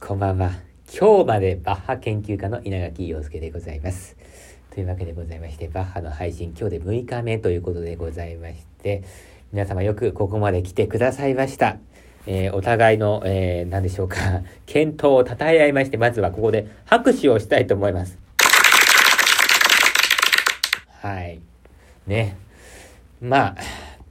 [0.00, 0.50] こんばんは。
[0.92, 4.16] 今日までバッハ研究家の稲垣陽介でございます。
[4.74, 9.04] というわけでございまして、バッハの配信今日で6日目ということでございまして、
[9.52, 11.76] 皆様よくここまで来てくださいました。
[12.26, 14.16] えー、お互いの、えー、何でしょうか、
[14.66, 18.18] 健闘を称え合いまして、まずはここで拍手をしたいと思います。
[21.00, 21.40] はい。
[22.08, 22.45] ね。
[23.20, 23.56] まあ、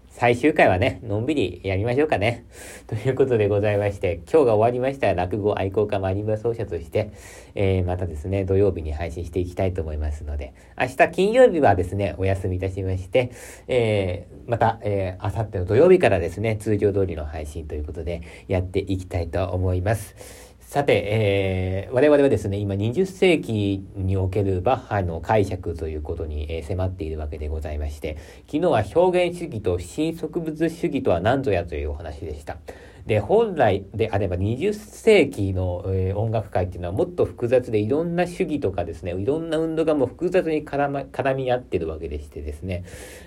[0.09, 2.45] 最終回はね、のんびりやりましょうかね。
[2.87, 7.11] ということでございまして、今日が終わりましたら落語愛好家マリンバ奏者として、
[7.53, 13.29] えー、またですね、土曜日に配信していきたいと思いますので、明日金曜日はですね、お休みいたしまして、
[13.67, 20.44] えー、また、えー、明後日の土曜日からですね、通常通りの配信ということでやっていきたいと思います。
[20.65, 32.57] さて、えー、我々はですね、今20世紀におけるバッハの解釈ということに、えー、迫っているわけでございまして、昨日は表現主義と新植物主義とは何ぞやというお話でした。
[33.05, 42.83] で、本来であれば20世紀の、えー、音楽界っていうのはもっと複雑でいろんな主義とかですね、いろんな運動がもう複雑に絡,、ま、絡み合ってるわけでしてですね、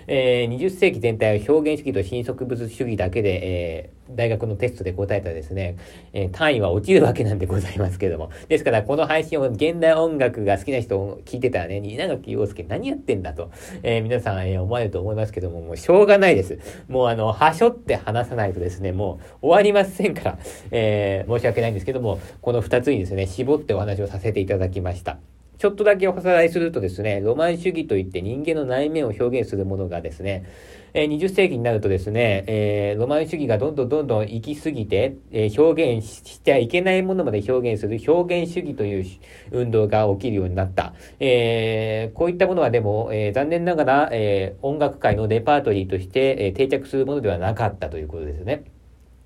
[0.07, 5.77] えー、20世紀全体は表現主義と新植物主義だけで、えー、大学のテストで答えたですね、
[6.13, 8.31] えー、単位は落ちるわけなんでございますけども。
[8.47, 13.51] ですから、この配信を現代音楽が好きな人を聞いてたらね、稲垣陽介何やってんだと、
[13.83, 16.59] えー、皆さん、えー、思われると思いますけども、もうしょうがないです。
[16.87, 20.39] もうあの、はしょって話さないとですね、もう終わりませんから、
[20.71, 25.19] えー、申し訳ないんですけども、この2つにですね、絞ってお話をさせていただきました。
[25.59, 30.45] ちょっとだけおさらいするとですね、ロマン主義といって人間の内面を表現するものがですね、
[30.93, 39.05] え、20世紀になるとですね、えー、ロマン主義がどんどんどんどん行き過ぎて、えー、表現してはいけないものまで表現する表現主義という
[39.51, 40.93] 運動が起きるようになった。
[41.19, 48.63] えー、こういったものはでも、え、残念ながら、え、音楽界のレパートリーとして、え、定着するものではなかったということですね。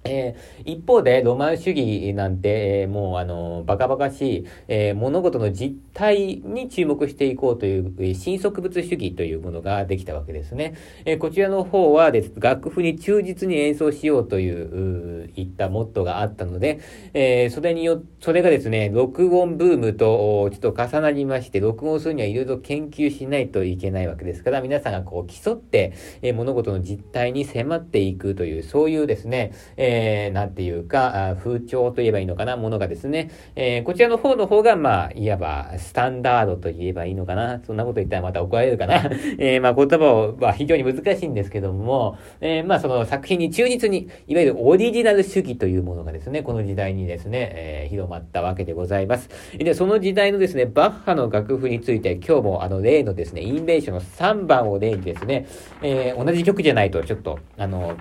[0.06, 10.76] えー、一方で、ロマン主義なんて、えー、もう、あの、バカバカしい、えー、物事の実態に注目していこうという、えー、新植物主義というものができたわけですね。
[11.06, 16.82] えー、こちらの方はです、楽譜に忠実に演奏しようという、ういったモットーがあったので、
[17.14, 37.62] えー、それによ、それがですね、録音ブームとちょっと重なりまして、録音するにはいろいろ研究しないといけないわけですから、皆さんがこう競って、えー、物事の実態に迫っていくという、そういうですね、えーえー、なんていうか、風潮と言えばいいのかな、ものがですね、えー、こちらの方の方が、まあ、いわば、スタンダードと言えばいいのかな。
[37.66, 38.96] そんなこと言ったらまた怒られるかな。
[39.38, 49.30] えー、まあ、言葉は非常に難しいんですけども、えー、まあ、その作品に忠実に、いわゆるオリジナル主義というものがですね、この時代にですね、えー、広まったわけでございます。
[49.58, 55.46] で、その時代のですね、バッハの楽譜について、今日もあの、例のですね、インベーションの3番を例にですね、
[55.84, 57.96] え、同じ曲じゃないと、ちょっと、あの、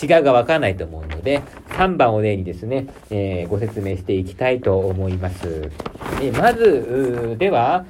[0.00, 5.70] 違うがわからないと思うので、3番を例にですね、えー、ご説明していきたいと思います。
[6.22, 7.86] えまず、では、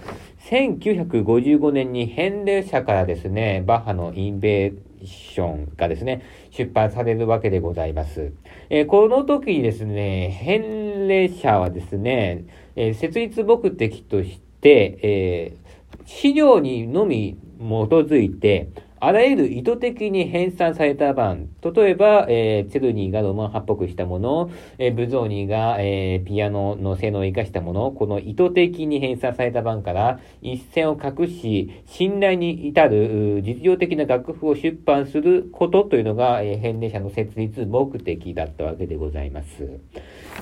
[0.49, 8.33] 1955年に編霊社からですね、バッハのインベーションがですね、出版されるわけでございます。
[8.71, 12.45] えー、この時にですね、編霊社はですね、
[12.77, 18.69] えー、設立目的として、えー、資料にのみ基づいて、
[18.99, 39.69] あらゆる意図的に編纂された版、例えば、えー、チェルニーがロマン派っぽくしたもの、えー、ブゾーニーが、えー、ピアノの性能を生かしたもの、この意図的に編纂された版から一線を隠し、信頼に至る実用的な楽譜を出版することというのが、えー、編纂者の設立目的だったわけでございます。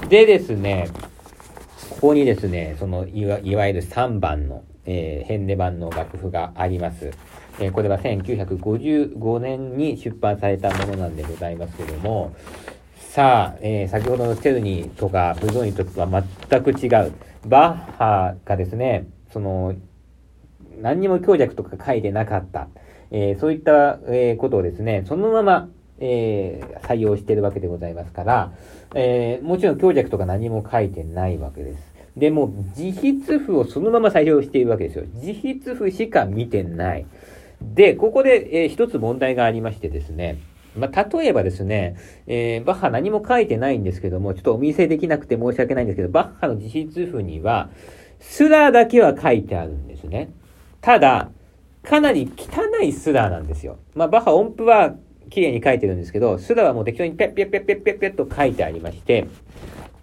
[0.09, 0.89] でですね、
[1.91, 7.11] ここにですね、そのいわいわゆる3番の、えー、編纂版の楽譜があります。
[7.61, 12.35] えー、これは1955年に出版されたものなんでございますけども、
[12.97, 17.13] さあ、えー、先ほどのチェルニーとかブゾーニとは全く違う。
[17.47, 19.75] バッハがですね、その、
[20.81, 22.69] 何にも強弱とか書いてなかった。
[23.11, 25.69] えー、そういった、え、ことをですね、そのまま、
[26.01, 28.53] えー、採用してるわけでございますから、
[28.95, 31.95] え、もちろん強弱とか何も書いてないわけです。
[32.17, 35.05] でも、自筆譜をそのまま採用しているわけですよ。
[35.15, 37.07] 自筆譜しか見てない。
[37.73, 40.39] で、ここで、えー、一つ問題がありましてですね、
[40.77, 41.97] まあ、例えばですね、
[42.27, 47.71] えー、バッハ何も書いてないんですけども、ちょっとお見せできなくて申し訳ないんですけど、バッハの自筆譜には、
[48.21, 50.31] スラーだけは書いてあるんですね。
[50.81, 51.31] ただ、
[51.83, 53.79] かなり汚いスラーなんですよ。
[53.95, 54.95] まあ、バッハ音符は
[55.31, 59.27] 綺麗に書いてるんですけど、スラーはもう適当にペッペッペッペッペッペッと書いてありまして、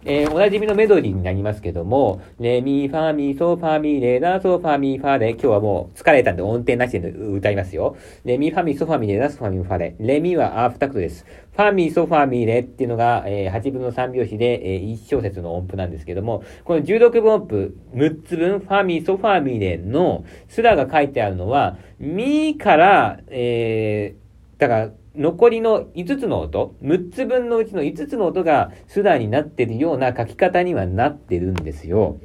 [0.03, 7.95] えー、おなじみのメロディーになりますけども、レミファミソファミレラソファミファレ、今日はもう疲れたんで音程なしで歌いますよ。
[8.25, 9.95] レミファミソファミレラソファミファレ。
[10.00, 11.25] レミはアーフタクトです。
[11.53, 32.18] ファミソファミレっていうのが、えー、8分の3拍子で、えー、1小節の音符なんですけども、この16分音符6つ分、ファミソファミレのスラが書いてあるのは、ミから、えー、だから、残りの5つの音、6つ分のうちの5つの音がスダになっているような書き方にはなってるんですよ。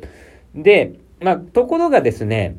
[0.55, 2.59] で、まあ、ところがですね、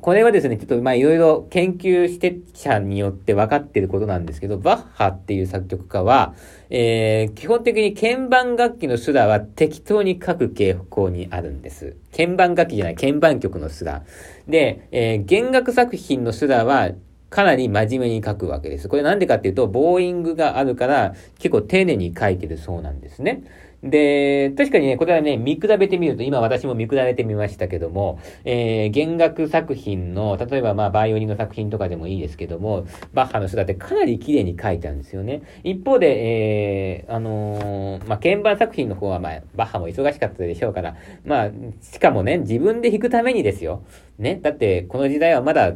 [0.00, 6.34] これはですね、ちょっとまあいろいろ研究して者によって分かっていることなんですけど、バッハっていう作曲家は、
[6.70, 11.96] えー、基本的に鍵盤楽器のスラは適当に書く傾向にあるんです。
[12.16, 14.04] 鍵盤楽器じゃない、鍵盤曲のスラ。
[14.46, 16.90] で、えー、弦楽作品のスラは
[17.30, 18.88] かなり真面目に書くわけです。
[18.88, 23.42] これなんでかっていうと、ボーイングがあるから結構丁寧に書いてるそうなんですね。
[23.82, 35.42] で、確かにね、これはね、見比べてみると、今私も見比べてみましたけども、えー、弦楽作品の、例えばまあ、バイオリンの作品とかでもいいですけども、バッハの姿ってかなり綺麗に書いてあるんですよね。
[35.62, 41.50] 一方で、えー、あのー、まあ、鍵盤作品の方はまあ、バッハも忙しかったでしょうから、まあ、
[41.80, 43.84] しかもね、自分で弾くためにですよ。
[44.18, 45.74] ね、だって、この時代はまだ、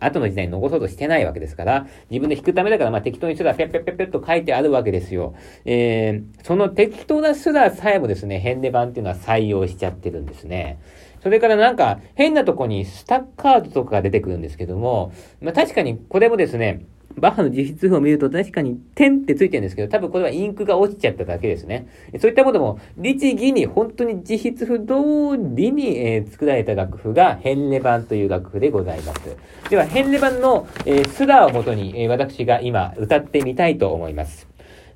[0.00, 5.34] 後の時代に残そうとしてないわけですから、自分で弾くためだから、まあ適当にすら、ぴゃぴゃぴゃぴゃと書いてあるわけですよ。
[5.64, 10.78] えー、その適当なすらさえもですね、変レ版っていうのは採用しちゃってるんですね。
[11.22, 21.88] それからなんか、変なとこにスタッカードとかが出てくるんですけども、まあ確かにこれもですね、バッハの実質譜を見ると確かに点ってついてるんですけど、多分これはインクが落ちちゃっただけですね。
[22.20, 29.36] そういったものも、律儀に本当に実質譜通りに、えー、作られた楽譜がヘンレ版という楽譜でございます。
[29.70, 34.46] では、ヘンレ版の、えー、スラをもとに、えー、私が今歌ってみたいと思います。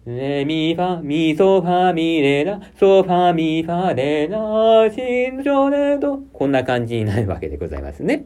[0.07, 8.25] レミファミソファミレラソファミファレラシンジョレドこんな感じになるわけでございますね。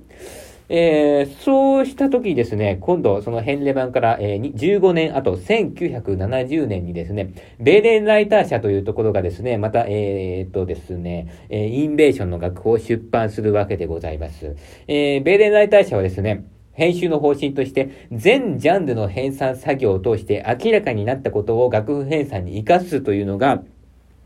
[0.69, 14.57] えー、そうした時ですね、今度、そのヘンレ版から、えー、15年後、1970年にですね、ベーレンライター社というところがですね、また、えー、っとですね、え、インベーションの楽譜を出版するわけでございます。
[14.89, 23.63] えー、ベーレンライター社はですね、編集の方針として、全ジャンルの編纂作業を通して明らかになったことを楽譜編纂に活かすというのが、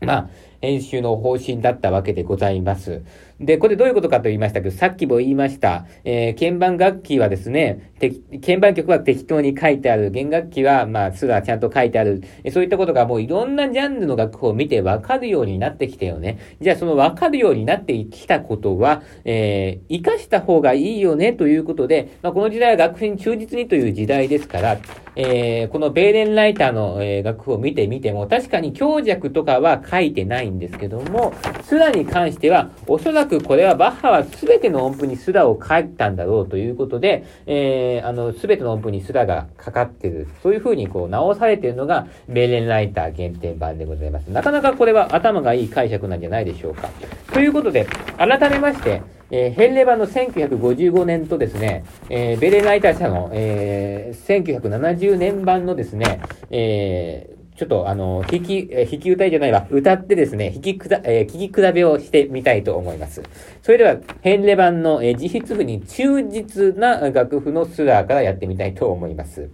[0.01, 0.29] まあ、
[0.61, 3.01] 編集の方針だったわけでございます。
[3.39, 5.85] で、これどういうことかと言いましたけど、さっきも言いました。
[6.03, 10.11] えー、鍵盤楽器はですね、鍵盤曲は適当に書いてある。
[10.11, 12.21] 弦楽器は、まあ、すらちゃんと書いてある。
[12.51, 16.37] そういったことがもういろんなジャンルの楽譜を見てわかるようになってきたよね。
[16.59, 24.79] じゃあそのわかるようになってきたことは、えー、活かした方がいいよねということで、まあ、この時代は楽譜に忠実にという時代ですから、
[25.15, 40.27] えー、このベーレンライターの、えー、楽譜を見てみても、確かに強弱とかは書いてないんですけども、スラに関しては、おそらくこれはバッハは全ての音符にスラを書いたんだろうということで、えー、あの、全ての音符にスラがかかってる。
[40.41, 44.27] そういう風にこう直されているのが、ベーレンライター限定版でございます。
[44.27, 46.89] なかなかこれは頭がいい解釈なんじゃないでしょうか。
[47.33, 47.85] ということで、
[48.17, 63.21] 改めまして、えー、ヘンレ版の1955年とですね、えー、ベレンライター社の、えー、1970年版のですね、えー、ちょっとあの、弾き、え弾き歌いじゃないわ、歌ってですね、弾きくだ、えー、聞き比べをしてみたいと思います。
[63.61, 69.49] それでは、ヘンレ版の、えー、自筆譜に忠実な楽譜のスラーからやってみたいと思います。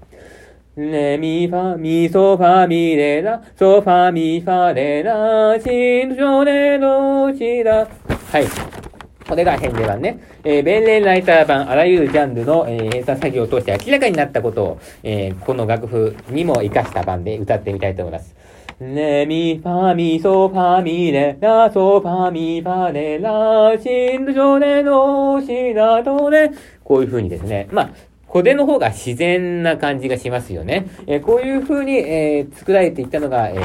[0.75, 7.87] レミファミソファミレラソファミファレラシンジョレドシラ
[8.31, 8.84] はい。
[9.27, 10.19] これが変で版ね。
[10.43, 18.35] えー、弁連ライター版、あらゆるジャンルの、えー、編纂作業を通して明らかになったことを、えー、この楽譜にも活かした版で歌ってみたいと思います。
[18.79, 26.51] レミファミソファミレラソファミファレラシンドジョレノシラドレ
[26.83, 27.69] こういう風にですね。
[27.71, 27.89] まあ、
[28.27, 30.87] これの方が自然な感じがしますよね。
[31.07, 33.55] えー、こういう風に、えー、作られていったのが、え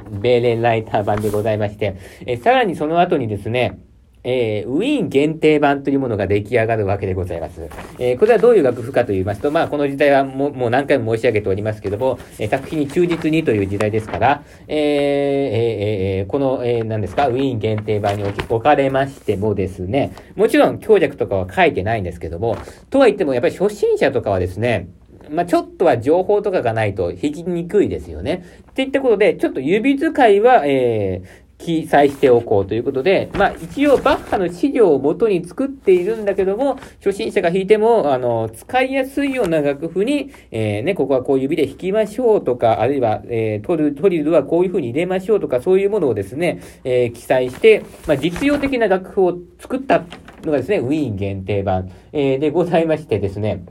[0.00, 1.94] ー、ベーレンライター版でございまして、
[2.26, 3.78] えさらにその後にですね、
[4.24, 7.68] えー、ウィーン限定版というものが出来上がるわけでございます。
[7.98, 22.56] えー、これはどういう楽譜かと言いますと、まあ、この時代はももう何回も申し上げておりますけども、えー、作品に忠実にという時代ですから、えー、えー、この、えー、何ですか、ウィーン限定版に置かれましてもですね、もちろん強弱とかは書いてないんですけども、
[22.90, 24.88] とは言ってもやっぱり初心者とかはですね、
[25.30, 28.44] まあ、ちょっとは情報とかがないと弾きにくいですよね。
[28.70, 50.04] っていったことで、ちょっと指使いは、えー、記載しておこうということで、まあ一応バッハの資料を元に作っているんだけども、初心者が弾いても、あの、使いやすいような楽譜に、えー、ね、ここはこう指で弾きましょうとか、あるいは、えー、トル、トリルはこういう風に入れましょうとか、そういうものをですね、えー、記載して、まあ実用的な楽譜を作った
[50.44, 53.64] のがですね、ウィーン限定版、えー、でございましてですね、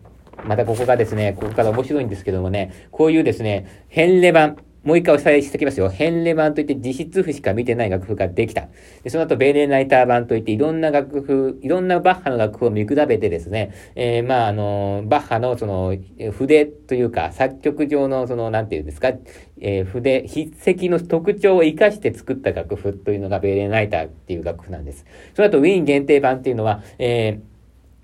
[0.46, 5.90] またここがですね、ここから面白いんですけどもね、こういうですね、変レ版、もう一回お伝えしておきますよ。
[5.90, 8.68] 変レ版といって実質譜しか見てない楽譜ができた。
[9.04, 15.96] でその後、ベーレンライター版といっていろんな楽譜、いろんなバッハの楽譜を見比べてですね、えー、まあ、あの、バッハのその、
[16.34, 19.13] 筆というか、作曲上のその、なんていうんですか、
[19.62, 25.06] えー、筆、筆跡の特徴を活かして作った楽譜というのがベーレンライターっていう楽譜なんです。
[25.34, 27.54] その後、ウィーン限定版っていうのは、えー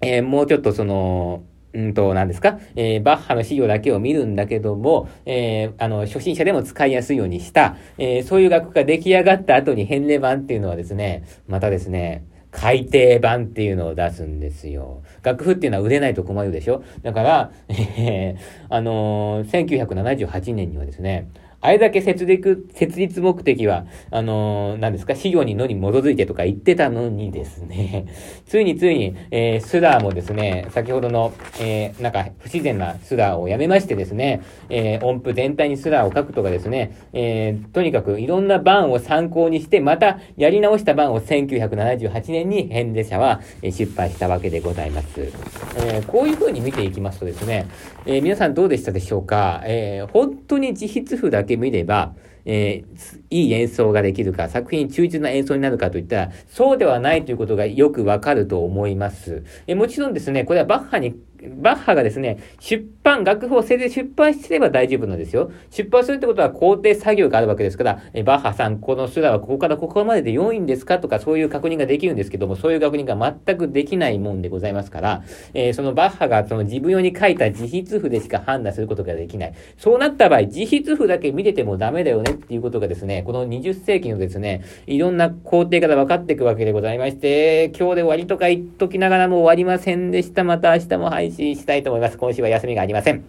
[0.01, 15.03] えー、もうちょっとその、うんと、何ですか、えー、バッハの資料だけを見るんだけども、えー、あの、初心者でも使いやすいようにした、えー、そういう楽譜が出来上がった後に返礼版っていうのはですね、またですね、改訂版っていうのを出すんですよ。
[15.21, 16.83] 楽譜っていうのは売れないと困るでしょ？
[17.03, 21.27] だから、えー、あのー、1978年にはですね、
[21.61, 28.05] あれだけ設立、設立目的は、あのー、何ですか、資料にのに基づいてとか言ってたのにですね、
[28.47, 45.09] ついについに、えー、スラーもですね、先ほどの、えー、なんか不自然なスラーをやめましてですね、えー、音符全体にスラーを書くとかですね、えー、とにかくいろんな版を参考にして、またやり直した版を1978年にヘンデ社は出版したわけでございます。
[45.75, 47.67] えー、こういう風に見ていきますとですね、
[48.05, 52.15] えー、皆さんどうでしたでしょうか、えー、本当に自筆譜だけ見れば、
[52.45, 59.43] えー、いい演奏ができるか、作品忠実な演奏になるかといったら、そうではないということがよくわかると思います。
[59.67, 61.15] えもちろんですね、これはバッハに
[61.47, 65.51] バッハがですね、出版、楽譜をせず出版すれば大丈夫なんですよ。
[65.69, 73.15] 出版するってことは工程作業があるわけですから、えバッハさん、このスラはここからここまでで良いんですかとかそういう確認ができるんですけども、そういう確認が
[73.45, 79.53] 全くできないもんでございますから、えー、そのバッハがその自分用に書いた自筆譜でしか判断することができない。
[79.77, 90.43] そうなった場合、自筆譜だけ見ててもダメだよねっていうことがですね、この20世紀のですね、いろんな工程から分かっていくわけでございまして、今日で終わりとか言っときながらも終わりませんでした。
[90.43, 92.17] また明日も配信したいと思います。
[92.17, 93.23] 今週は休みがありません。